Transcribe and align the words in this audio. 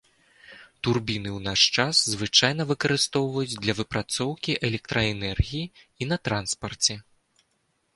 Турбіны 0.87 1.29
ў 1.37 1.39
наш 1.47 1.65
час 1.75 1.95
звычайна 2.13 2.67
выкарыстоўваюць 2.71 3.59
для 3.67 3.73
выпрацоўкі 3.83 4.59
электраэнергіі 4.71 5.67
і 5.69 6.03
на 6.13 6.17
транспарце. 6.31 6.93